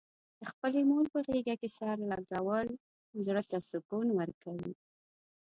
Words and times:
د 0.39 0.41
خپلې 0.51 0.79
مور 0.89 1.05
په 1.13 1.19
غېږه 1.27 1.55
کې 1.61 1.69
سر 1.77 1.97
لږول، 2.11 2.67
زړه 3.25 3.41
ته 3.49 3.57
سکون 3.69 4.07
ورکوي. 4.19 4.71